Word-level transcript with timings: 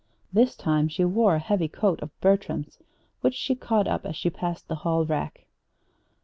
This 0.33 0.55
time 0.55 0.87
she 0.87 1.05
wore 1.05 1.35
a 1.35 1.39
heavy 1.39 1.67
coat 1.67 2.01
of 2.01 2.09
Bertram's 2.21 2.79
which 3.19 3.35
she 3.35 3.53
caught 3.53 3.87
up 3.87 4.03
as 4.03 4.15
she 4.15 4.31
passed 4.31 4.67
the 4.67 4.77
hall 4.77 5.05
rack. 5.05 5.45